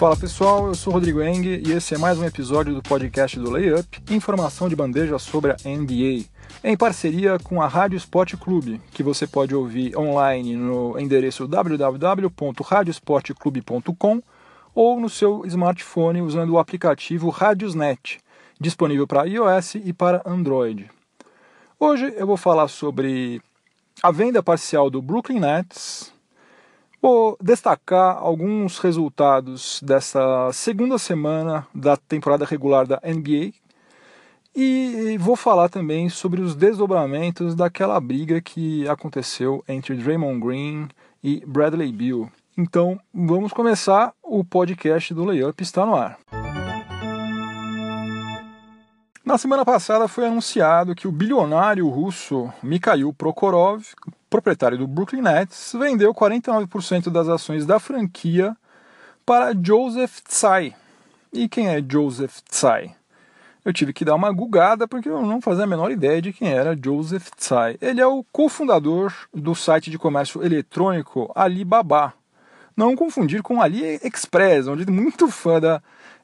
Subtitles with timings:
[0.00, 3.50] Fala pessoal, eu sou Rodrigo Eng e esse é mais um episódio do podcast do
[3.50, 6.24] Layup, informação de bandeja sobre a NBA,
[6.64, 14.22] em parceria com a Rádio Sport Clube, que você pode ouvir online no endereço www.radiosportclube.com
[14.74, 18.20] ou no seu smartphone usando o aplicativo Radiosnet,
[18.58, 20.90] disponível para iOS e para Android.
[21.78, 23.42] Hoje eu vou falar sobre
[24.02, 26.10] a venda parcial do Brooklyn Nets,
[27.02, 33.52] Vou destacar alguns resultados dessa segunda semana da temporada regular da NBA
[34.54, 40.88] e vou falar também sobre os desdobramentos daquela briga que aconteceu entre Draymond Green
[41.24, 42.30] e Bradley Beal.
[42.58, 44.12] Então, vamos começar.
[44.22, 46.18] O podcast do Layup está no ar.
[49.24, 53.84] Na semana passada foi anunciado que o bilionário russo Mikhail Prokhorov,
[54.30, 58.56] proprietário do Brooklyn Nets, vendeu 49% das ações da franquia
[59.26, 60.74] para Joseph Tsai.
[61.32, 62.94] E quem é Joseph Tsai?
[63.64, 66.48] Eu tive que dar uma gugada porque eu não fazia a menor ideia de quem
[66.48, 67.76] era Joseph Tsai.
[67.80, 72.14] Ele é o cofundador do site de comércio eletrônico Alibaba.
[72.74, 75.82] Não confundir com AliExpress, onde muito fã da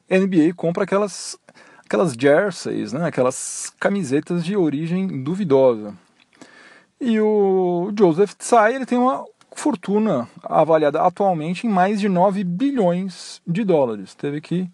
[0.09, 1.37] NBA compra aquelas
[1.85, 5.93] aquelas jerseys, né, aquelas camisetas de origem duvidosa.
[6.99, 7.46] E o
[7.95, 14.13] Joseph Tsai ele tem uma fortuna avaliada atualmente em mais de 9 bilhões de dólares.
[14.13, 14.69] Teve que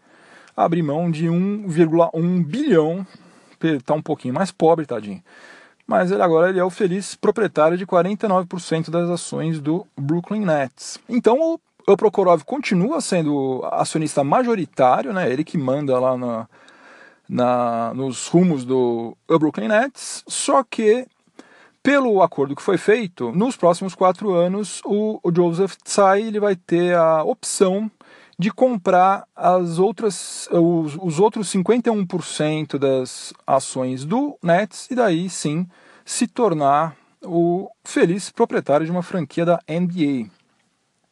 [0.56, 3.06] abrir mão de 1,1 bilhão,
[3.62, 5.24] está um pouquinho mais pobre, tadinho.
[5.88, 10.98] Mas ele agora ele é o feliz proprietário de 49% das ações do Brooklyn Nets.
[11.10, 15.32] Então o, o Prokhorov continua sendo acionista majoritário, né?
[15.32, 16.48] Ele que manda lá na,
[17.28, 21.06] na, nos rumos do Brooklyn Nets, só que
[21.84, 26.56] pelo acordo que foi feito, nos próximos quatro anos o, o Joseph Tsai ele vai
[26.56, 27.92] ter a opção
[28.40, 35.68] de comprar as outras, os, os outros 51% das ações do Nets e daí sim
[36.06, 40.30] se tornar o feliz proprietário de uma franquia da NBA.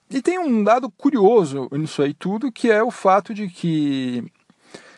[0.09, 4.23] E tem um dado curioso nisso aí tudo, que é o fato de que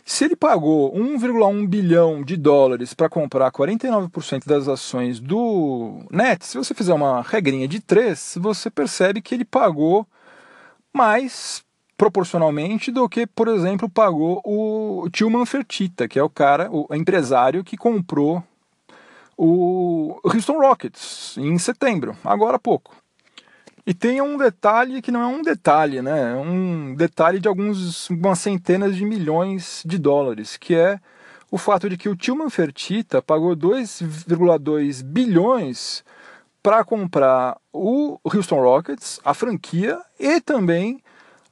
[0.06, 6.58] se ele pagou 1,1 bilhão de dólares para comprar 49% das ações do Nets, se
[6.58, 10.06] você fizer uma regrinha de 3, você percebe que ele pagou
[10.94, 11.64] mais
[11.97, 17.64] proporcionalmente do que, por exemplo, pagou o Tilman Fertitta, que é o cara, o empresário
[17.64, 18.44] que comprou
[19.38, 23.03] o Houston Rockets em setembro, agora há pouco.
[23.86, 26.34] E tem um detalhe que não é um detalhe, né?
[26.34, 31.00] É um detalhe de alguns, algumas centenas de milhões de dólares, que é
[31.52, 36.04] o fato de que o Tilman Fertitta pagou 2,2 bilhões
[36.64, 41.02] para comprar o Houston Rockets, a franquia, e também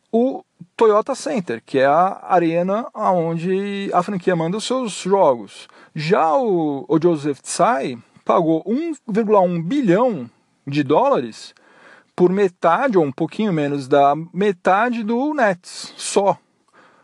[0.09, 0.41] o
[0.77, 5.67] Toyota Center, que é a arena onde a franquia manda os seus jogos.
[5.93, 10.29] Já o, o Joseph Tsai pagou 1,1 bilhão
[10.65, 11.53] de dólares
[12.21, 16.37] por metade ou um pouquinho menos da metade do Nets só.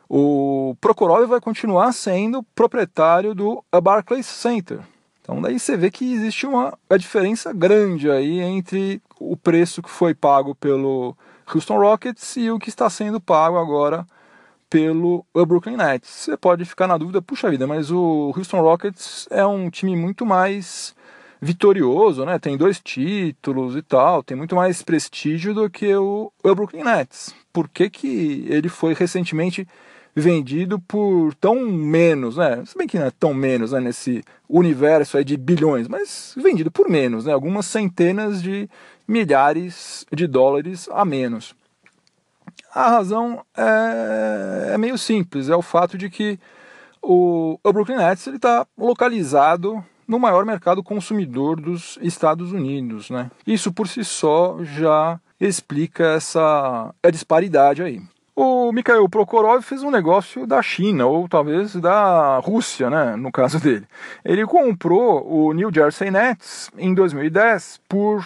[0.07, 4.79] O Prokhorov vai continuar sendo proprietário do Barclays Center.
[5.19, 9.89] Então daí você vê que existe uma, uma diferença grande aí entre o preço que
[9.89, 11.17] foi pago pelo
[11.51, 14.05] Houston Rockets e o que está sendo pago agora
[14.69, 16.11] pelo Brooklyn Nets.
[16.11, 20.28] Você pode ficar na dúvida, puxa vida, mas o Houston Rockets é um time muito
[20.28, 20.95] mais
[21.42, 22.40] vitorioso, né?
[22.40, 27.34] Tem dois títulos e tal, tem muito mais prestígio do que o, o Brooklyn Nets.
[27.53, 29.68] Por que, que ele foi recentemente
[30.16, 32.64] vendido por tão menos, né?
[32.66, 36.72] Se bem que não é tão menos né, nesse universo aí de bilhões, mas vendido
[36.72, 37.34] por menos, né?
[37.34, 38.67] Algumas centenas de
[39.08, 41.56] milhares de dólares a menos.
[42.73, 46.40] A razão é, é meio simples, é o fato de que
[47.02, 53.09] o, o Brooklyn Nets está localizado no maior mercado consumidor dos Estados Unidos.
[53.09, 53.30] Né?
[53.46, 58.02] Isso por si só já explica essa disparidade aí.
[58.40, 63.59] O Mikhail Prokhorov fez um negócio da China, ou talvez da Rússia, né, no caso
[63.59, 63.88] dele.
[64.24, 68.24] Ele comprou o New Jersey Nets em 2010 por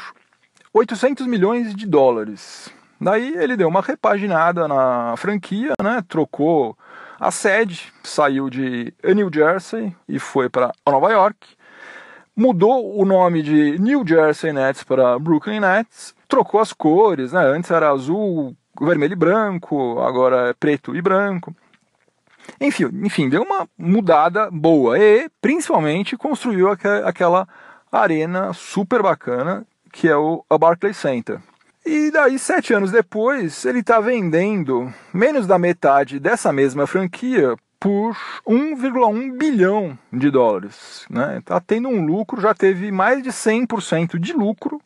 [0.73, 2.69] 800 milhões de dólares.
[2.99, 6.77] Daí ele deu uma repaginada na franquia, né, trocou
[7.17, 11.37] a sede, saiu de New Jersey e foi para Nova York
[12.41, 17.39] mudou o nome de New Jersey Nets para Brooklyn Nets, trocou as cores, né?
[17.39, 21.55] Antes era azul, vermelho e branco, agora é preto e branco.
[22.59, 27.47] Enfim, enfim, deu uma mudada boa e principalmente construiu aquela
[27.91, 29.63] arena super bacana
[29.93, 31.39] que é o Barclays Center.
[31.85, 38.15] E daí, sete anos depois, ele está vendendo menos da metade dessa mesma franquia por
[38.47, 41.07] 1,1 bilhão de dólares.
[41.09, 41.61] Está né?
[41.65, 44.79] tendo um lucro, já teve mais de 100% de lucro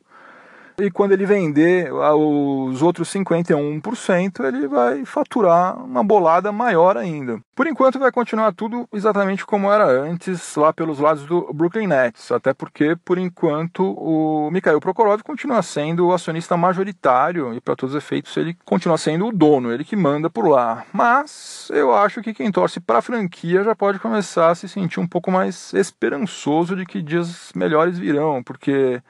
[0.77, 7.39] e quando ele vender os outros 51%, ele vai faturar uma bolada maior ainda.
[7.55, 12.31] Por enquanto vai continuar tudo exatamente como era antes, lá pelos lados do Brooklyn Nets,
[12.31, 17.95] até porque por enquanto o Mikhail Prokhorov continua sendo o acionista majoritário e para todos
[17.95, 20.83] os efeitos ele continua sendo o dono, ele que manda por lá.
[20.91, 24.99] Mas eu acho que quem torce para a franquia já pode começar a se sentir
[24.99, 29.01] um pouco mais esperançoso de que dias melhores virão, porque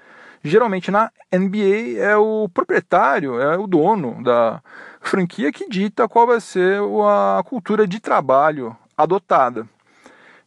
[0.49, 4.61] geralmente na NBA é o proprietário, é o dono da
[5.01, 9.67] franquia que dita qual vai ser a cultura de trabalho adotada.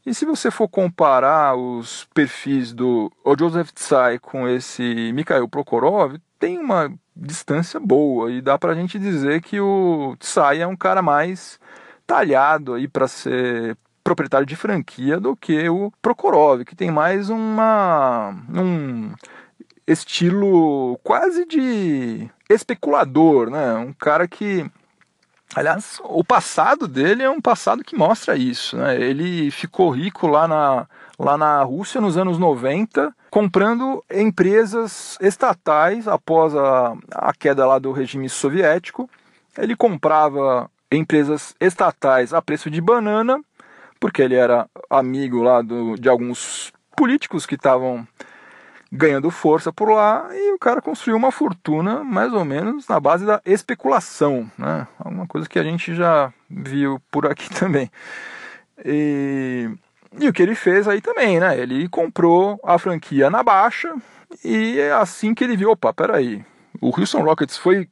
[0.06, 6.58] E se você for comparar os perfis do Joseph Tsai com esse Mikhail Prokhorov, tem
[6.58, 11.02] uma distância boa e dá para a gente dizer que o Tsai é um cara
[11.02, 11.58] mais
[12.06, 18.34] talhado aí para ser proprietário de franquia do que o Prokhorov, que tem mais uma
[18.54, 19.12] um
[19.88, 23.75] estilo quase de especulador, né?
[23.75, 24.70] Um cara que
[25.55, 28.76] Aliás, o passado dele é um passado que mostra isso.
[28.76, 29.00] Né?
[29.00, 30.87] Ele ficou rico lá na,
[31.19, 37.93] lá na Rússia nos anos 90, comprando empresas estatais após a, a queda lá do
[37.93, 39.08] regime soviético.
[39.56, 43.40] Ele comprava empresas estatais a preço de banana,
[43.99, 48.06] porque ele era amigo lá do, de alguns políticos que estavam
[48.90, 53.26] ganhando força por lá e o cara construiu uma fortuna mais ou menos na base
[53.26, 54.87] da especulação, né?
[54.99, 57.90] Alguma coisa que a gente já viu por aqui também.
[58.85, 59.70] E,
[60.19, 61.58] e o que ele fez aí também, né?
[61.58, 63.94] Ele comprou a franquia na baixa
[64.44, 66.44] e é assim que ele viu, opa, peraí,
[66.81, 67.88] o Houston Rockets foi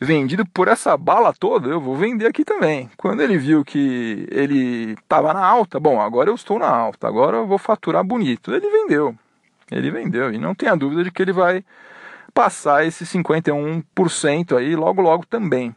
[0.00, 2.88] vendido por essa bala toda, eu vou vender aqui também.
[2.96, 7.38] Quando ele viu que ele estava na alta, bom, agora eu estou na alta, agora
[7.38, 8.54] eu vou faturar bonito.
[8.54, 9.14] Ele vendeu.
[9.70, 11.64] Ele vendeu e não tenha dúvida de que ele vai
[12.32, 15.74] passar esse 51% aí logo logo também.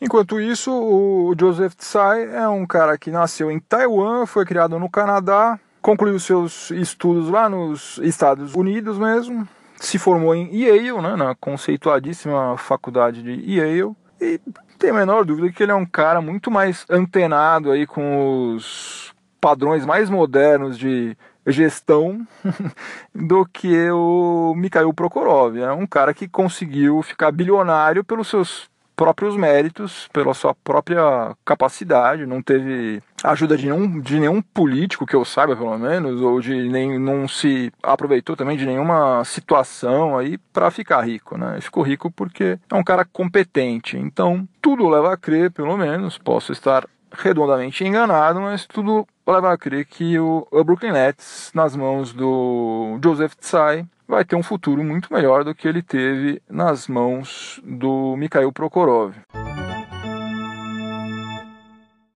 [0.00, 4.90] Enquanto isso, o Joseph Tsai é um cara que nasceu em Taiwan, foi criado no
[4.90, 11.34] Canadá, concluiu seus estudos lá nos Estados Unidos mesmo, se formou em Yale, né, na
[11.34, 14.40] conceituadíssima faculdade de Yale, e
[14.78, 19.14] tem a menor dúvida que ele é um cara muito mais antenado aí com os
[19.40, 22.26] padrões mais modernos de gestão
[23.14, 25.58] do que o Mikhail Prokhorov.
[25.58, 32.26] É um cara que conseguiu ficar bilionário pelos seus próprios méritos, pela sua própria capacidade,
[32.26, 36.68] não teve ajuda de nenhum, de nenhum político que eu saiba, pelo menos, ou de
[36.68, 41.58] nem não se aproveitou também de nenhuma situação aí para ficar rico, né?
[41.60, 43.96] Ficou rico porque é um cara competente.
[43.96, 49.58] Então, tudo leva a crer, pelo menos, posso estar redondamente enganado, mas tudo leva a
[49.58, 55.12] crer que o, Brooklyn Nets, nas mãos do Joseph Tsai, vai ter um futuro muito
[55.12, 59.14] melhor do que ele teve nas mãos do Mikhail Prokhorov.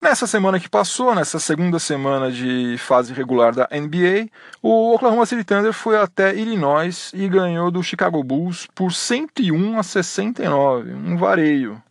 [0.01, 4.31] Nessa semana que passou, nessa segunda semana de fase regular da NBA,
[4.63, 9.83] o Oklahoma City Thunder foi até Illinois e ganhou do Chicago Bulls por 101 a
[9.83, 11.83] 69, um vareio.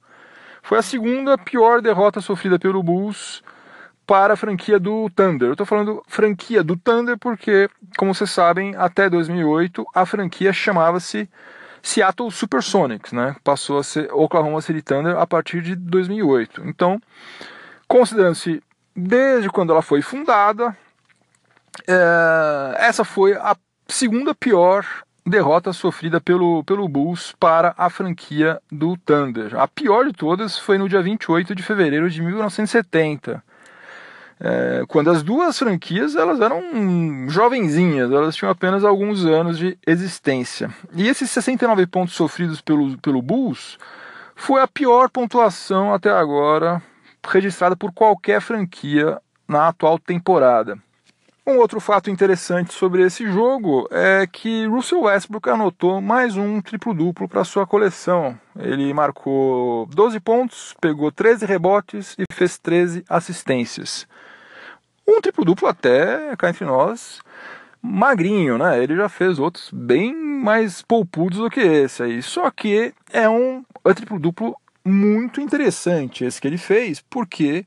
[0.63, 3.43] Foi a segunda pior derrota sofrida pelo Bulls
[4.07, 5.49] para a franquia do Thunder.
[5.49, 11.29] Eu estou falando franquia do Thunder porque, como vocês sabem, até 2008 a franquia chamava-se
[11.83, 13.35] Seattle Supersonics, né?
[13.43, 16.63] Passou a ser Oklahoma City Thunder a partir de 2008.
[16.65, 16.99] Então,
[17.87, 18.63] considerando-se
[18.95, 20.75] desde quando ela foi fundada,
[21.85, 23.55] é, essa foi a
[23.87, 24.85] segunda pior
[25.25, 29.59] derrota sofrida pelo, pelo Bulls para a franquia do Thunder.
[29.59, 33.43] A pior de todas foi no dia 28 de fevereiro de 1970,
[34.39, 36.62] é, quando as duas franquias elas eram
[37.27, 40.70] jovenzinhas, elas tinham apenas alguns anos de existência.
[40.94, 43.77] E esses 69 pontos sofridos pelo, pelo Bulls
[44.36, 46.82] foi a pior pontuação até agora
[47.27, 50.77] registrada por qualquer franquia na atual temporada.
[51.46, 57.27] Um outro fato interessante sobre esse jogo é que Russell Westbrook anotou mais um triplo-duplo
[57.27, 58.38] para sua coleção.
[58.60, 64.06] Ele marcou 12 pontos, pegou 13 rebotes e fez 13 assistências.
[65.07, 67.21] Um triplo-duplo até, cá entre nós,
[67.81, 68.83] magrinho, né?
[68.83, 72.21] Ele já fez outros bem mais poupudos do que esse aí.
[72.21, 77.65] Só que é um, um triplo-duplo muito interessante esse que ele fez, porque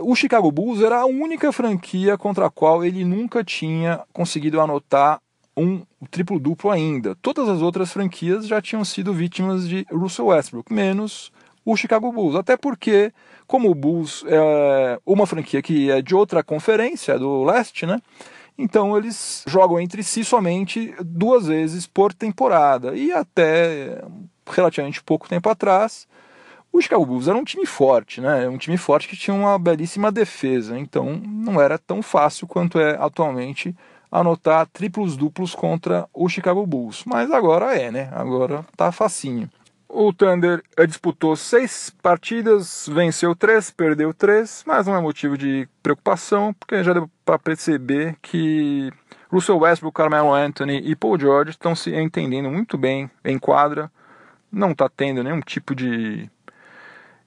[0.00, 5.20] o Chicago Bulls era a única franquia contra a qual ele nunca tinha conseguido anotar
[5.56, 7.14] um triplo-duplo ainda.
[7.16, 11.32] Todas as outras franquias já tinham sido vítimas de Russell Westbrook, menos
[11.66, 12.36] o Chicago Bulls.
[12.36, 13.12] Até porque,
[13.46, 18.00] como o Bulls é uma franquia que é de outra conferência, do leste, né?
[18.56, 22.96] Então eles jogam entre si somente duas vezes por temporada.
[22.96, 24.02] E até
[24.48, 26.06] relativamente pouco tempo atrás,
[26.72, 28.48] o Chicago Bulls era um time forte, né?
[28.48, 30.78] Um time forte que tinha uma belíssima defesa.
[30.78, 33.74] Então não era tão fácil quanto é atualmente
[34.10, 37.02] anotar triplos duplos contra o Chicago Bulls.
[37.04, 38.08] Mas agora é, né?
[38.12, 39.50] Agora tá facinho.
[39.88, 46.52] O Thunder disputou seis partidas, venceu três, perdeu três, mas não é motivo de preocupação,
[46.52, 48.90] porque já deu para perceber que
[49.30, 53.90] Russell Westbrook, Carmelo Anthony e Paul George estão se entendendo muito bem em quadra,
[54.50, 56.28] não está tendo nenhum tipo de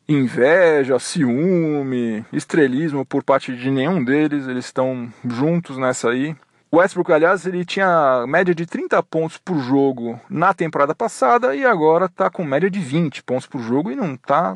[0.07, 6.35] inveja, ciúme, estrelismo por parte de nenhum deles, eles estão juntos nessa aí.
[6.71, 11.65] O Westbrook, aliás, ele tinha média de 30 pontos por jogo na temporada passada e
[11.65, 14.55] agora está com média de 20 pontos por jogo e não está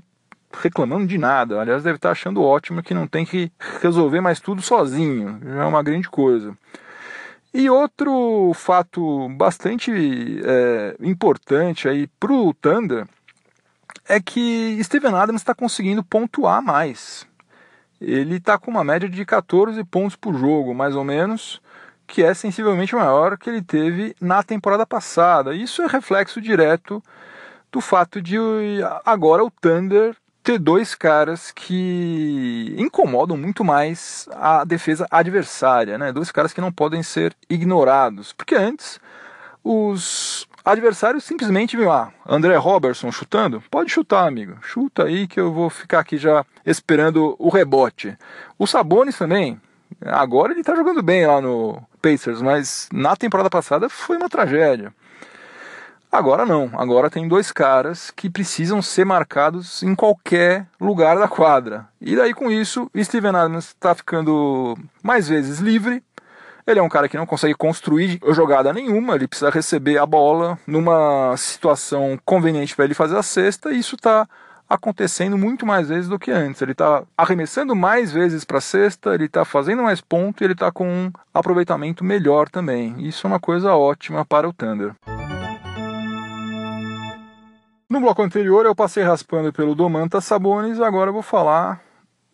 [0.62, 1.60] reclamando de nada.
[1.60, 3.52] Aliás, deve estar tá achando ótimo que não tem que
[3.82, 5.40] resolver mais tudo sozinho.
[5.44, 6.56] Já é uma grande coisa.
[7.52, 9.92] E outro fato bastante
[10.46, 13.08] é, importante aí para o Thunder
[14.08, 17.28] é que Steven Adams está conseguindo pontuar mais.
[18.00, 21.60] Ele está com uma média de 14 pontos por jogo, mais ou menos
[22.08, 25.56] que é sensivelmente maior que ele teve na temporada passada.
[25.56, 27.02] Isso é reflexo direto
[27.72, 28.38] do fato de
[29.06, 36.12] agora o Thunder ter dois caras que incomodam muito mais a defesa adversária, né?
[36.12, 39.00] Dois caras que não podem ser ignorados, porque antes
[39.64, 45.52] os adversários simplesmente viam, ah, André Robertson chutando, pode chutar, amigo, chuta aí que eu
[45.52, 48.18] vou ficar aqui já esperando o rebote.
[48.60, 49.60] O Sabonis também,
[50.06, 54.94] agora ele tá jogando bem lá no Pacers, mas na temporada passada foi uma tragédia.
[56.12, 61.88] Agora não, agora tem dois caras que precisam ser marcados em qualquer lugar da quadra.
[62.00, 66.04] E daí com isso, Steven Adams está ficando mais vezes livre.
[66.68, 70.60] Ele é um cara que não consegue construir jogada nenhuma, ele precisa receber a bola
[70.68, 74.28] numa situação conveniente para ele fazer a cesta, e isso está
[74.74, 76.62] acontecendo muito mais vezes do que antes.
[76.62, 80.54] Ele está arremessando mais vezes para a cesta, ele está fazendo mais ponto e ele
[80.54, 82.96] está com um aproveitamento melhor também.
[83.00, 84.96] Isso é uma coisa ótima para o Thunder.
[87.90, 91.80] No bloco anterior eu passei raspando pelo Domantas Sabonis, agora eu vou falar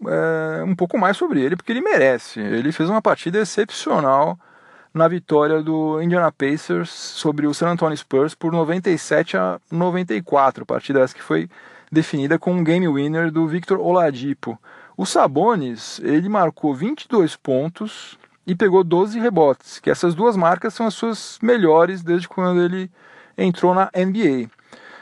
[0.07, 2.39] é, um pouco mais sobre ele, porque ele merece.
[2.39, 4.39] Ele fez uma partida excepcional
[4.93, 11.01] na vitória do Indiana Pacers sobre o San Antonio Spurs por 97 a 94, partida
[11.01, 11.49] essa que foi
[11.91, 14.57] definida com um game winner do Victor Oladipo.
[14.95, 20.85] O Sabonis, ele marcou 22 pontos e pegou 12 rebotes, que essas duas marcas são
[20.85, 22.91] as suas melhores desde quando ele
[23.37, 24.49] entrou na NBA.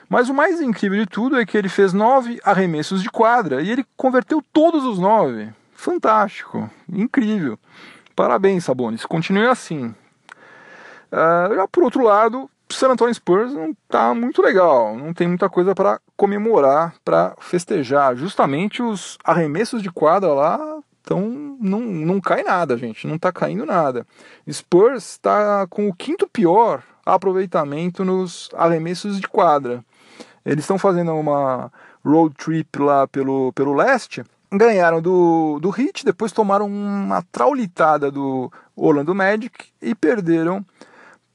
[0.10, 3.70] Mas o mais incrível de tudo é que ele fez nove arremessos de quadra e
[3.70, 5.50] ele converteu todos os nove.
[5.74, 7.60] Fantástico, incrível.
[8.16, 9.06] Parabéns, Sabonis.
[9.06, 9.94] Continue assim.
[11.12, 15.74] Uh, por outro lado, San Antonio Spurs não está muito legal, não tem muita coisa
[15.74, 18.16] para comemorar, para festejar.
[18.16, 21.22] Justamente os arremessos de quadra lá então
[21.62, 24.06] não, não cai nada, gente, não está caindo nada.
[24.52, 29.82] Spurs está com o quinto pior aproveitamento nos arremessos de quadra.
[30.46, 31.72] Eles estão fazendo uma
[32.04, 34.22] road trip lá pelo, pelo leste,
[34.52, 40.66] ganharam do, do Heat, depois tomaram uma traulitada do Orlando Magic e perderam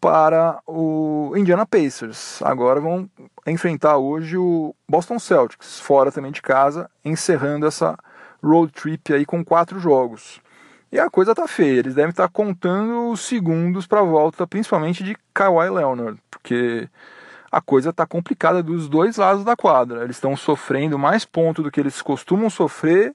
[0.02, 2.42] para o Indiana Pacers.
[2.42, 3.08] Agora vão
[3.46, 7.96] enfrentar hoje o Boston Celtics, fora também de casa, encerrando essa
[8.42, 10.40] road trip aí com quatro jogos.
[10.90, 15.04] E a coisa tá feia, eles devem estar contando os segundos para a volta, principalmente
[15.04, 16.88] de Kawhi Leonard, porque
[17.52, 20.02] a coisa tá complicada dos dois lados da quadra.
[20.02, 23.14] Eles estão sofrendo mais pontos do que eles costumam sofrer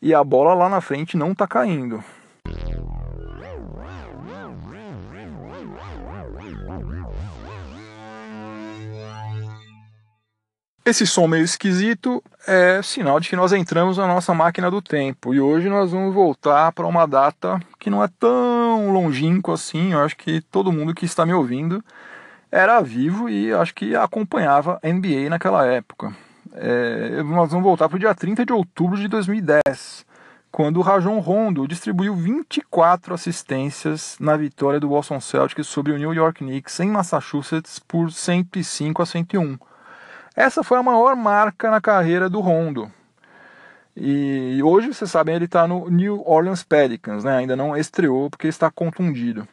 [0.00, 2.02] e a bola lá na frente não tá caindo.
[10.88, 15.34] Esse som meio esquisito é sinal de que nós entramos na nossa máquina do tempo
[15.34, 19.92] e hoje nós vamos voltar para uma data que não é tão longínqua assim.
[19.92, 21.84] Eu acho que todo mundo que está me ouvindo
[22.50, 26.16] era vivo e acho que acompanhava NBA naquela época.
[26.54, 30.06] É, nós vamos voltar para o dia 30 de outubro de 2010,
[30.50, 36.14] quando o Rajon Rondo distribuiu 24 assistências na vitória do Boston Celtics sobre o New
[36.14, 39.58] York Knicks em Massachusetts por 105 a 101.
[40.38, 42.88] Essa foi a maior marca na carreira do Rondo.
[43.96, 47.38] E hoje, vocês sabem, ele está no New Orleans Pelicans, né?
[47.38, 49.48] ainda não estreou porque está contundido.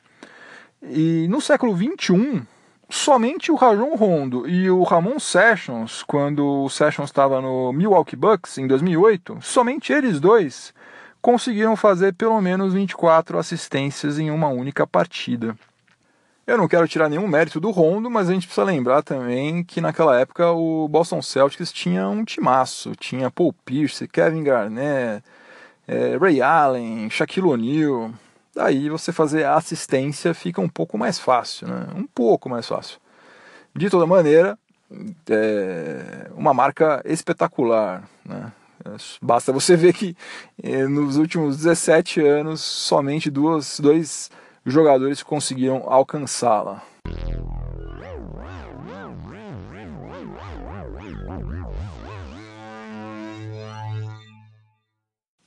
[0.84, 2.44] E no século XXI,
[2.88, 8.60] somente o Rajon Rondo e o Ramon Sessions, quando o Sessions estava no Milwaukee Bucks
[8.60, 10.72] em 2008, somente eles dois
[11.20, 15.58] conseguiram fazer pelo menos 24 assistências em uma única partida.
[16.48, 19.82] Eu não quero tirar nenhum mérito do Rondo, mas a gente precisa lembrar também que
[19.82, 25.24] naquela época o Boston Celtics tinha um timaço, tinha Paul Pierce, Kevin Garnett,
[25.88, 28.12] é, Ray Allen, Shaquille O'Neal.
[28.56, 31.88] Daí você fazer a assistência fica um pouco mais fácil, né?
[31.96, 33.00] Um pouco mais fácil.
[33.76, 34.56] De toda maneira,
[35.28, 38.52] é uma marca espetacular, né?
[39.20, 40.16] Basta você ver que
[40.62, 44.30] eh, nos últimos 17 anos somente duas, dois
[44.66, 46.82] jogadores conseguiram alcançá-la.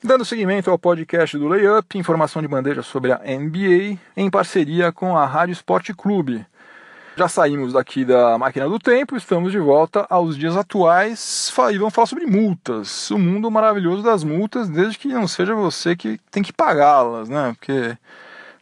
[0.02, 5.18] Dando seguimento ao podcast do Layup, informação de bandeja sobre a NBA, em parceria com
[5.18, 6.46] a Rádio Esporte Clube.
[7.16, 11.92] Já saímos daqui da máquina do tempo, estamos de volta aos dias atuais e vamos
[11.92, 13.10] falar sobre multas.
[13.10, 17.56] O mundo maravilhoso das multas, desde que não seja você que tem que pagá-las, né?
[17.58, 17.98] Porque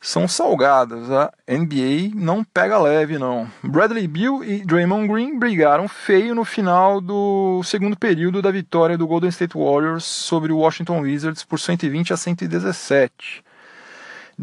[0.00, 1.10] são salgadas.
[1.10, 3.48] A NBA não pega leve, não.
[3.62, 9.06] Bradley Beal e Draymond Green brigaram feio no final do segundo período da vitória do
[9.06, 13.44] Golden State Warriors sobre o Washington Wizards por 120 a 117.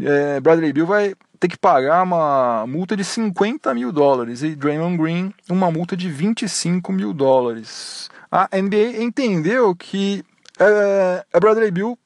[0.01, 4.97] É, Bradley Beal vai ter que pagar uma multa de 50 mil dólares e Draymond
[4.97, 8.09] Green uma multa de 25 mil dólares.
[8.31, 10.23] A NBA entendeu que
[10.59, 11.97] é, a Bradley Beal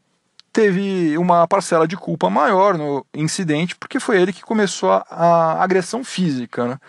[0.57, 5.63] teve uma parcela de culpa maior no incidente, porque foi ele que começou a, a
[5.63, 6.67] agressão física.
[6.67, 6.79] Né?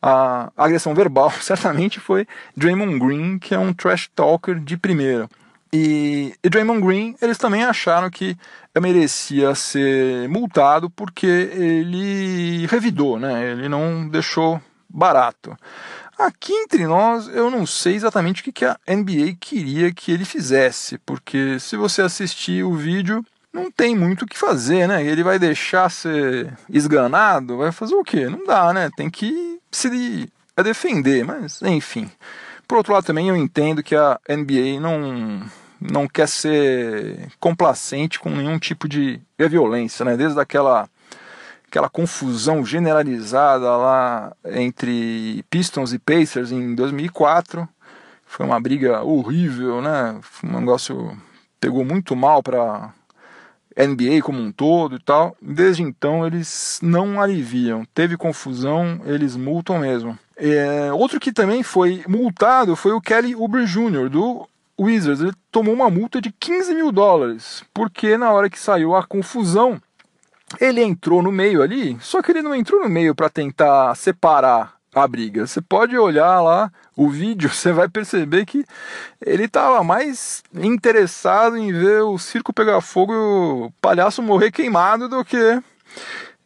[0.00, 2.24] A, agressão verbal certamente foi
[2.56, 5.28] Draymond Green, que é um trash talker de primeira.
[5.72, 8.36] E, e Draymond Green, eles também acharam que
[8.80, 13.50] merecia ser multado porque ele revidou, né?
[13.50, 15.56] Ele não deixou barato.
[16.24, 20.96] Aqui entre nós, eu não sei exatamente o que a NBA queria que ele fizesse,
[20.96, 25.04] porque se você assistir o vídeo, não tem muito o que fazer, né?
[25.04, 28.26] Ele vai deixar ser esganado, vai fazer o quê?
[28.26, 28.88] Não dá, né?
[28.96, 30.26] Tem que se
[30.62, 32.10] defender, mas enfim.
[32.66, 35.42] Por outro lado, também eu entendo que a NBA não,
[35.78, 40.16] não quer ser complacente com nenhum tipo de violência, né?
[40.16, 40.88] Desde aquela
[41.74, 47.68] aquela confusão generalizada lá entre Pistons e Pacers em 2004.
[48.24, 50.20] Foi uma briga horrível, né?
[50.44, 51.18] Um negócio
[51.58, 52.94] pegou muito mal para
[53.76, 55.36] NBA como um todo e tal.
[55.42, 57.84] Desde então eles não aliviam.
[57.92, 60.16] Teve confusão, eles multam mesmo.
[60.36, 64.48] É, outro que também foi multado foi o Kelly Oubre Jr., do
[64.80, 65.20] Wizards.
[65.20, 69.80] Ele tomou uma multa de 15 mil dólares, porque na hora que saiu a confusão,
[70.60, 74.74] ele entrou no meio ali, só que ele não entrou no meio para tentar separar
[74.94, 75.46] a briga.
[75.46, 78.64] Você pode olhar lá o vídeo, você vai perceber que
[79.20, 85.24] ele estava mais interessado em ver o circo pegar fogo o palhaço morrer queimado do
[85.24, 85.60] que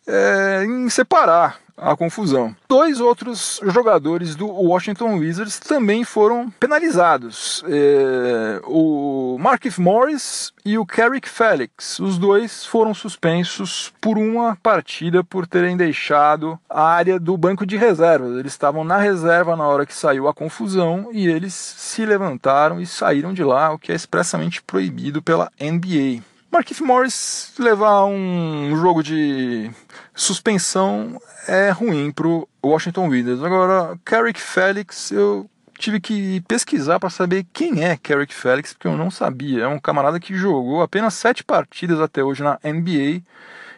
[0.07, 2.55] é, em separar a confusão.
[2.69, 10.85] Dois outros jogadores do Washington Wizards também foram penalizados: é, o Markif Morris e o
[10.85, 11.99] Carrick Felix.
[11.99, 17.77] Os dois foram suspensos por uma partida por terem deixado a área do banco de
[17.77, 18.37] reservas.
[18.37, 22.87] Eles estavam na reserva na hora que saiu a confusão e eles se levantaram e
[22.87, 26.23] saíram de lá, o que é expressamente proibido pela NBA.
[26.51, 29.71] Marquise Morris levar um jogo de
[30.15, 33.45] suspensão é ruim para o Washington Wizards.
[33.45, 38.97] Agora, Carrick Felix, eu tive que pesquisar para saber quem é Carrick Felix, porque eu
[38.97, 39.65] não sabia.
[39.65, 43.23] É um camarada que jogou apenas sete partidas até hoje na NBA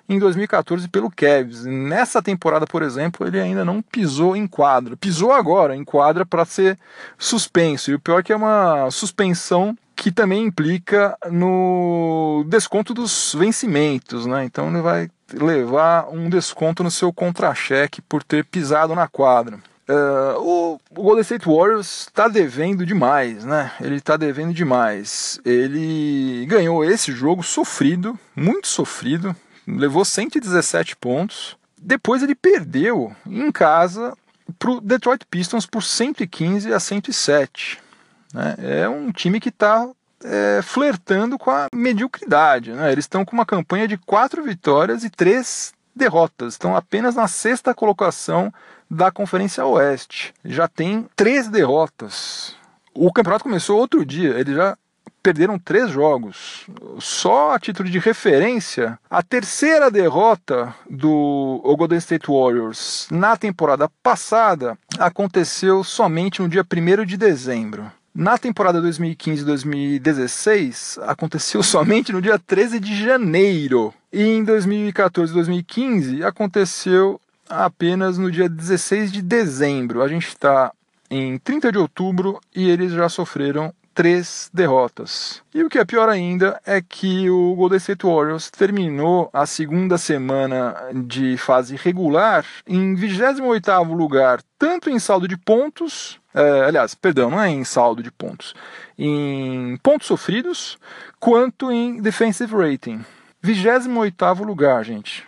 [0.08, 1.64] em 2014 pelo Cavs.
[1.64, 4.96] Nessa temporada, por exemplo, ele ainda não pisou em quadra.
[4.96, 6.78] Pisou agora em quadra para ser
[7.18, 7.90] suspenso.
[7.90, 14.24] E o pior é que é uma suspensão que também implica no desconto dos vencimentos,
[14.24, 14.46] né?
[14.46, 19.58] Então ele vai levar um desconto no seu contra-cheque por ter pisado na quadra.
[19.86, 23.72] Uh, o, Golden State Warriors está devendo demais, né?
[23.78, 25.38] Ele está devendo demais.
[25.44, 29.36] Ele ganhou esse jogo sofrido, muito sofrido,
[29.68, 31.58] levou 117 pontos.
[31.76, 34.16] Depois ele perdeu em casa
[34.58, 37.89] para o Detroit Pistons por 115 a 107.
[38.34, 38.54] Né?
[38.58, 39.88] É um time que está
[40.24, 42.72] é, flertando com a mediocridade.
[42.72, 42.92] Né?
[42.92, 46.54] Eles estão com uma campanha de quatro vitórias e três derrotas.
[46.54, 48.52] Estão apenas na sexta colocação
[48.90, 50.34] da Conferência Oeste.
[50.44, 52.56] Já tem três derrotas.
[52.94, 54.38] O campeonato começou outro dia.
[54.38, 54.76] Eles já
[55.22, 56.66] perderam três jogos.
[56.98, 64.76] Só a título de referência, a terceira derrota do Golden State Warriors na temporada passada
[64.98, 67.90] aconteceu somente no dia 1 de dezembro.
[68.20, 73.94] Na temporada 2015-2016, aconteceu somente no dia 13 de janeiro.
[74.12, 80.02] E em 2014-2015, aconteceu apenas no dia 16 de dezembro.
[80.02, 80.70] A gente está
[81.10, 85.42] em 30 de outubro e eles já sofreram três derrotas.
[85.54, 89.98] E o que é pior ainda é que o Golden State Warriors terminou a segunda
[89.98, 97.30] semana de fase regular em 28º lugar, tanto em saldo de pontos, é, aliás, perdão,
[97.30, 98.54] não é em saldo de pontos,
[98.96, 100.78] em pontos sofridos,
[101.18, 103.04] quanto em defensive rating.
[103.44, 105.26] 28º lugar, gente.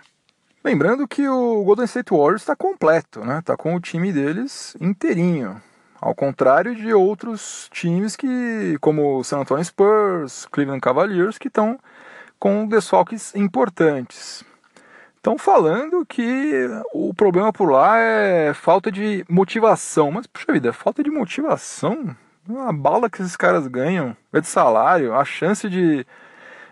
[0.64, 3.40] Lembrando que o Golden State Warriors está completo, né?
[3.40, 5.60] Está com o time deles inteirinho.
[6.02, 11.78] Ao contrário de outros times que, como o San Antonio Spurs, Cleveland Cavaliers, que estão
[12.40, 14.44] com desfalques importantes.
[15.14, 20.10] Estão falando que o problema por lá é falta de motivação.
[20.10, 22.16] Mas, puxa vida, falta de motivação?
[22.66, 26.04] A bala que esses caras ganham, é de salário, a chance de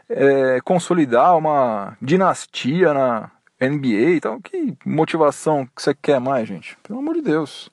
[0.08, 4.40] é, consolidar uma dinastia na NBA e tal.
[4.40, 6.76] Que motivação que você quer mais, gente?
[6.82, 7.70] Pelo amor de Deus.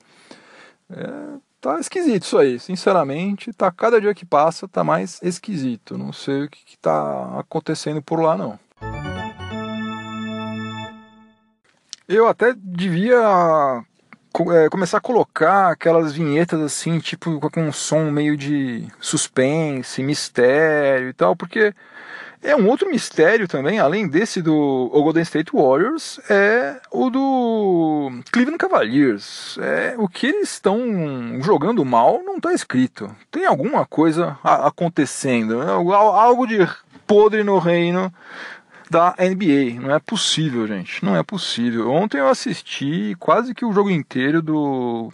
[0.91, 5.97] É, tá esquisito isso aí, sinceramente, tá cada dia que passa tá mais esquisito.
[5.97, 8.59] Não sei o que, que tá acontecendo por lá não.
[12.07, 13.83] Eu até devia
[14.53, 21.09] é, começar a colocar aquelas vinhetas assim, tipo com um som meio de suspense, mistério
[21.09, 21.73] e tal, porque
[22.41, 28.57] é um outro mistério também, além desse do Golden State Warriors, é o do Cleveland
[28.57, 29.57] Cavaliers.
[29.59, 33.13] É, o que eles estão jogando mal não está escrito.
[33.31, 35.71] Tem alguma coisa acontecendo, né?
[35.71, 36.57] algo de
[37.05, 38.13] podre no reino
[38.89, 39.81] da NBA.
[39.81, 41.03] Não é possível, gente.
[41.03, 41.91] Não é possível.
[41.91, 45.11] Ontem eu assisti quase que o jogo inteiro do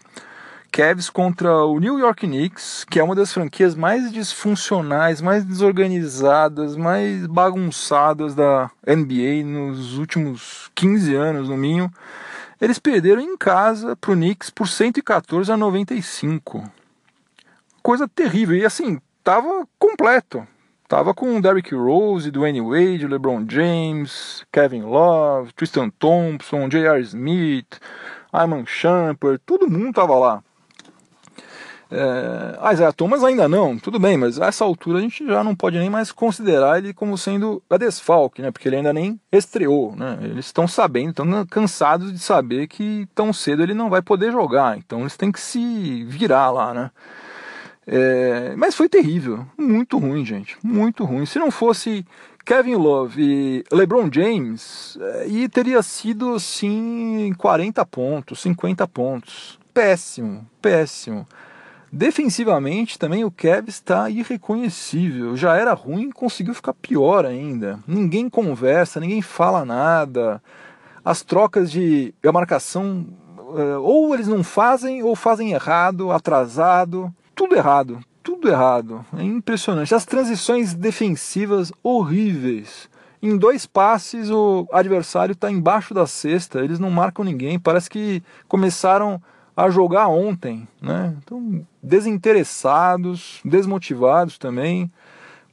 [0.73, 6.75] Cavs contra o New York Knicks, que é uma das franquias mais disfuncionais, mais desorganizadas,
[6.75, 11.93] mais bagunçadas da NBA nos últimos 15 anos, no mínimo.
[12.59, 16.63] Eles perderam em casa para o Knicks por 114 a 95.
[17.83, 18.57] Coisa terrível.
[18.57, 20.47] E assim, tava completo.
[20.87, 26.99] Tava com Derrick Rose, Dwayne Wade, LeBron James, Kevin Love, Tristan Thompson, J.R.
[27.01, 27.79] Smith,
[28.33, 30.43] Iman Shumpert, todo mundo tava lá.
[31.95, 35.43] É, ah, Isaiah Thomas ainda não, tudo bem, mas a essa altura a gente já
[35.43, 38.49] não pode nem mais considerar ele como sendo a desfalque, né?
[38.49, 40.17] Porque ele ainda nem estreou, né?
[40.23, 44.75] Eles estão sabendo, estão cansados de saber que tão cedo ele não vai poder jogar,
[44.75, 46.91] então eles têm que se virar lá, né?
[47.85, 51.27] É, mas foi terrível, muito ruim, gente, muito ruim.
[51.27, 52.03] Se não fosse
[52.43, 59.59] Kevin Love e LeBron James, é, e teria sido assim 40 pontos, 50 pontos.
[59.71, 61.27] Péssimo, péssimo.
[61.95, 65.37] Defensivamente também o Kevs está irreconhecível.
[65.37, 67.77] Já era ruim, conseguiu ficar pior ainda.
[67.85, 70.41] Ninguém conversa, ninguém fala nada.
[71.05, 73.05] As trocas de a marcação
[73.55, 79.05] eh, ou eles não fazem ou fazem errado, atrasado, tudo errado, tudo errado.
[79.15, 79.93] É impressionante.
[79.93, 82.89] As transições defensivas horríveis.
[83.21, 87.59] Em dois passes o adversário está embaixo da cesta, eles não marcam ninguém.
[87.59, 89.21] Parece que começaram
[89.55, 91.15] a jogar ontem, né?
[91.23, 94.91] Então, desinteressados, desmotivados também,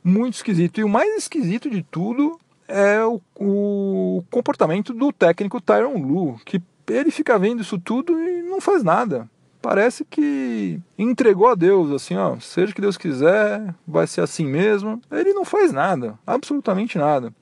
[0.02, 0.80] muito esquisito.
[0.80, 6.62] E o mais esquisito de tudo é o, o comportamento do técnico Tyron Lu, que
[6.88, 9.28] ele fica vendo isso tudo e não faz nada.
[9.62, 14.46] Parece que entregou a Deus, assim, ó, seja o que Deus quiser, vai ser assim
[14.46, 15.00] mesmo.
[15.10, 17.32] Ele não faz nada, absolutamente nada.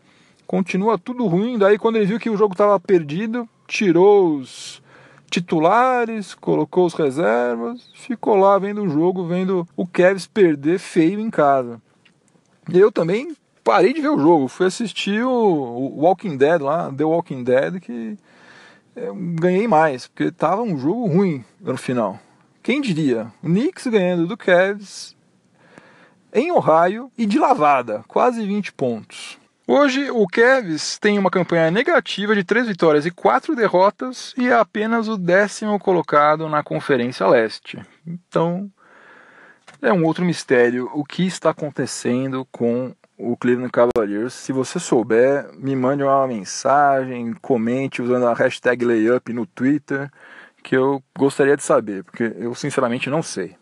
[0.45, 4.83] Continua tudo ruim, daí quando ele viu que o jogo estava perdido, tirou os
[5.31, 11.31] titulares, colocou os reservas, ficou lá vendo o jogo, vendo o Kevs perder feio em
[11.31, 11.81] casa.
[12.71, 17.05] E eu também parei de ver o jogo, fui assistir o Walking Dead lá, The
[17.05, 18.17] Walking Dead, que
[19.35, 22.19] ganhei mais, porque tava um jogo ruim no final.
[22.63, 23.33] Quem diria?
[23.43, 25.17] O Knicks ganhando do Cavs
[26.33, 29.39] em Ohio e de lavada, quase 20 pontos.
[29.71, 34.55] Hoje, o Cavs tem uma campanha negativa de 3 vitórias e 4 derrotas e é
[34.55, 37.79] apenas o décimo colocado na Conferência Leste.
[38.07, 38.71] Então,
[39.83, 44.33] é um outro mistério o que está acontecendo com o Cleveland Cavaliers.
[44.33, 50.11] Se você souber, me mande uma mensagem, comente usando a hashtag layup no Twitter,
[50.63, 53.55] que eu gostaria de saber, porque eu sinceramente não sei.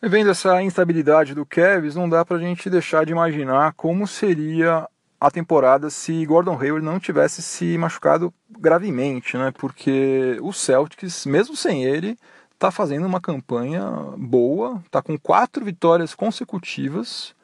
[0.00, 4.88] Vendo essa instabilidade do Cavs, não dá pra gente deixar de imaginar como seria
[5.20, 9.52] a temporada se Gordon Hayward não tivesse se machucado gravemente, né?
[9.58, 12.16] Porque o Celtics, mesmo sem ele,
[12.56, 13.84] tá fazendo uma campanha
[14.16, 17.34] boa, tá com quatro vitórias consecutivas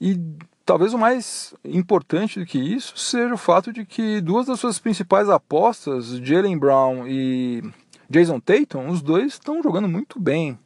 [0.00, 0.18] e
[0.64, 4.78] talvez o mais importante do que isso seja o fato de que duas das suas
[4.78, 7.62] principais apostas, Jalen Brown e
[8.08, 10.58] Jason Tatum, os dois estão jogando muito bem.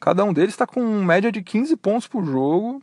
[0.00, 2.82] Cada um deles está com média de 15 pontos por jogo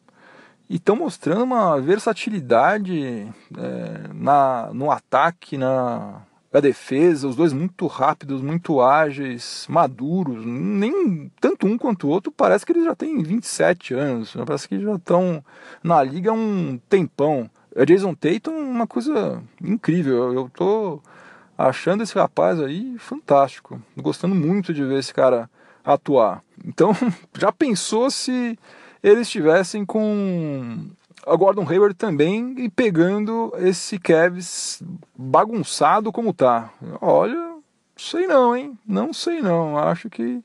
[0.70, 6.22] e estão mostrando uma versatilidade é, na, no ataque, na,
[6.52, 10.46] na defesa, os dois muito rápidos, muito ágeis, maduros.
[10.46, 14.80] Nem tanto um quanto o outro parece que eles já têm 27 anos, parece que
[14.80, 15.44] já estão
[15.84, 17.50] na liga há um tempão.
[17.76, 20.34] A Jason Tatum, uma coisa incrível.
[20.34, 21.02] Eu tô
[21.58, 25.50] achando esse rapaz aí fantástico, gostando muito de ver esse cara
[25.84, 26.44] atuar.
[26.66, 26.92] Então,
[27.38, 28.58] já pensou se
[29.02, 30.88] eles estivessem com
[31.26, 34.82] a Gordon Hayward também e pegando esse Cavs
[35.16, 36.72] bagunçado como tá?
[37.02, 37.56] Olha,
[37.96, 38.78] sei não, hein?
[38.86, 39.78] Não sei não.
[39.78, 40.42] Acho que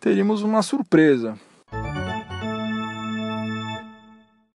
[0.00, 1.38] teríamos uma surpresa.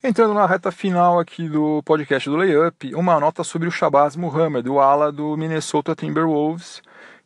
[0.01, 4.65] Entrando na reta final aqui do podcast do Layup, uma nota sobre o Shabazz Muhammad,
[4.67, 6.81] o ala do Minnesota Timberwolves,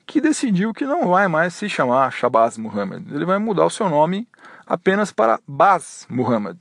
[0.06, 3.04] que decidiu que não vai mais se chamar Shabazz Muhammad.
[3.12, 4.28] Ele vai mudar o seu nome
[4.66, 6.58] apenas para Baz Muhammad.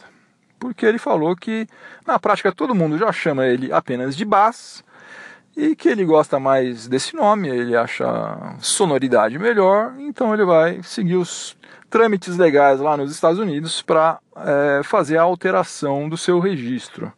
[0.58, 1.66] Porque ele falou que
[2.06, 4.84] na prática todo mundo já chama ele apenas de Baz
[5.56, 11.16] e que ele gosta mais desse nome, ele acha sonoridade melhor, então ele vai seguir
[11.16, 11.56] os
[11.90, 17.12] trâmites legais lá nos Estados Unidos para é, fazer a alteração do seu registro.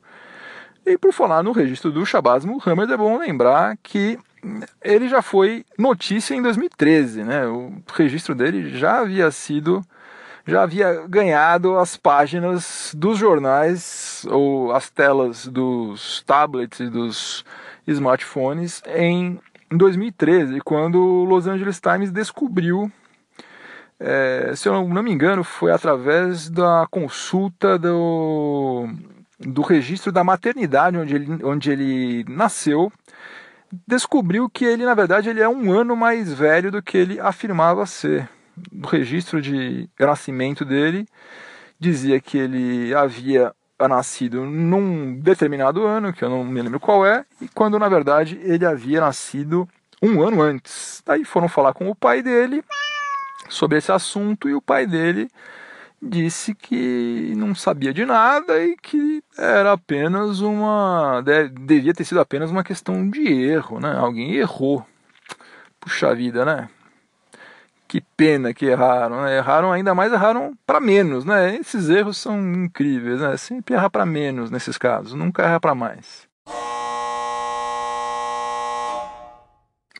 [0.85, 4.19] E por falar no registro do Shabazz Muhammad, é bom lembrar que
[4.83, 7.47] ele já foi notícia em 2013, né?
[7.47, 9.85] O registro dele já havia sido
[10.47, 17.45] já havia ganhado as páginas dos jornais ou as telas dos tablets e dos
[17.87, 22.93] smartphones em 2013, quando o Los Angeles Times descobriu,
[23.99, 28.87] é, se eu não me engano, foi através da consulta do,
[29.41, 32.93] do registro da maternidade onde ele, onde ele nasceu,
[33.87, 37.87] descobriu que ele, na verdade, ele é um ano mais velho do que ele afirmava
[37.87, 38.29] ser.
[38.71, 41.07] No registro de nascimento dele,
[41.79, 43.53] dizia que ele havia
[43.89, 48.41] nascido num determinado ano, que eu não me lembro qual é, e quando na verdade
[48.43, 49.69] ele havia nascido
[50.01, 51.03] um ano antes.
[51.05, 52.63] Daí foram falar com o pai dele
[53.49, 55.29] sobre esse assunto e o pai dele
[56.05, 61.23] disse que não sabia de nada e que era apenas uma.
[61.67, 63.97] devia ter sido apenas uma questão de erro, né?
[63.97, 64.85] Alguém errou.
[65.81, 66.69] Puxa vida, né?
[67.89, 69.37] Que pena que erraram, né?
[69.39, 71.57] Erraram ainda mais, erraram para menos, né?
[71.57, 73.37] Esses erros são incríveis, né?
[73.37, 76.29] Sempre errar para menos nesses casos, nunca errar para mais.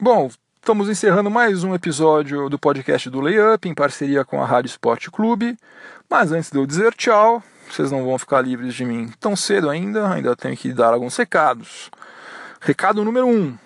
[0.01, 0.29] Bom,
[0.65, 5.11] estamos encerrando mais um episódio do podcast do Layup em parceria com a Rádio Esporte
[5.11, 5.59] Clube.
[6.09, 9.69] Mas antes de eu dizer tchau, vocês não vão ficar livres de mim tão cedo
[9.69, 11.91] ainda, ainda tenho que dar alguns recados.
[12.63, 13.59] Recado número 1: um,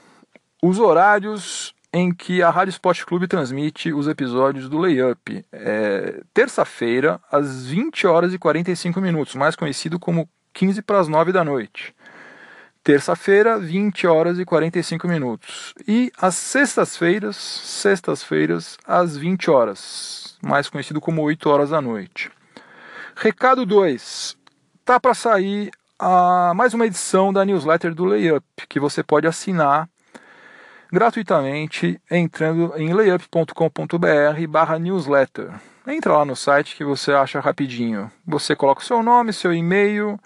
[0.60, 5.46] os horários em que a Rádio Esporte Clube transmite os episódios do Layup.
[5.52, 11.30] É, Terça-feira, às 20 horas e 45 minutos, mais conhecido como 15 para as 9
[11.30, 11.94] da noite.
[12.88, 15.74] Terça-feira, 20 horas e 45 minutos.
[15.86, 22.30] E às sextas-feiras, sextas-feiras, às 20 horas, mais conhecido como 8 horas da noite.
[23.14, 24.38] Recado 2.
[24.86, 29.86] Tá para sair a mais uma edição da newsletter do Layup, que você pode assinar
[30.90, 35.50] gratuitamente entrando em layup.com.br barra newsletter.
[35.86, 38.10] Entra lá no site que você acha rapidinho.
[38.26, 40.18] Você coloca o seu nome, seu e-mail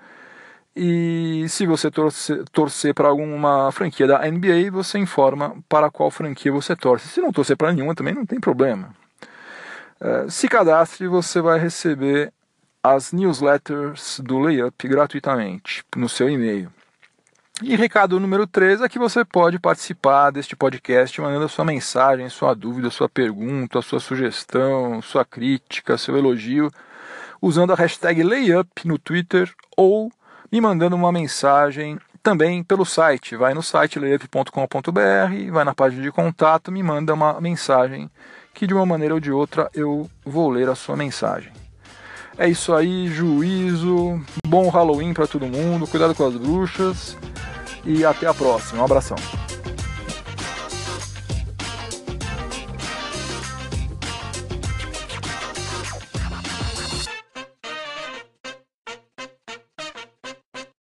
[0.75, 6.51] e se você torcer, torcer para alguma franquia da NBA, você informa para qual franquia
[6.51, 7.09] você torce.
[7.09, 8.95] Se não torcer para nenhuma também não tem problema.
[10.01, 12.33] Uh, se cadastre, você vai receber
[12.83, 16.73] as newsletters do Layup gratuitamente no seu e-mail.
[17.63, 22.29] E recado número 3 é que você pode participar deste podcast mandando a sua mensagem,
[22.29, 26.73] sua dúvida, sua pergunta, sua sugestão, sua crítica, seu elogio,
[27.41, 30.11] usando a hashtag Layup no Twitter ou
[30.53, 33.35] me mandando uma mensagem também pelo site.
[33.35, 38.11] Vai no site layup.com.br, vai na página de contato, me manda uma mensagem
[38.53, 41.51] que de uma maneira ou de outra eu vou ler a sua mensagem.
[42.37, 47.17] É isso aí, juízo, bom Halloween para todo mundo, cuidado com as bruxas
[47.85, 48.83] e até a próxima.
[48.83, 49.17] Um abração.